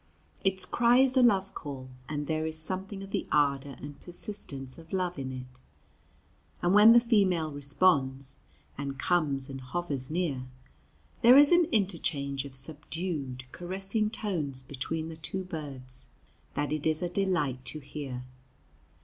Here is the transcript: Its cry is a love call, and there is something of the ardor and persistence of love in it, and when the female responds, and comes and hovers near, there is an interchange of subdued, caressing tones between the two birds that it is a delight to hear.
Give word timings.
Its 0.43 0.65
cry 0.65 0.97
is 0.97 1.15
a 1.15 1.21
love 1.21 1.53
call, 1.53 1.87
and 2.09 2.25
there 2.25 2.43
is 2.47 2.57
something 2.57 3.03
of 3.03 3.11
the 3.11 3.27
ardor 3.31 3.75
and 3.79 4.01
persistence 4.01 4.79
of 4.79 4.91
love 4.91 5.19
in 5.19 5.31
it, 5.31 5.59
and 6.63 6.73
when 6.73 6.93
the 6.93 6.99
female 6.99 7.51
responds, 7.51 8.39
and 8.79 8.97
comes 8.97 9.47
and 9.47 9.61
hovers 9.61 10.09
near, 10.09 10.47
there 11.21 11.37
is 11.37 11.51
an 11.51 11.65
interchange 11.71 12.45
of 12.45 12.55
subdued, 12.55 13.45
caressing 13.51 14.09
tones 14.09 14.63
between 14.63 15.07
the 15.07 15.17
two 15.17 15.43
birds 15.43 16.07
that 16.55 16.73
it 16.73 16.87
is 16.87 17.03
a 17.03 17.07
delight 17.09 17.63
to 17.65 17.77
hear. 17.79 18.23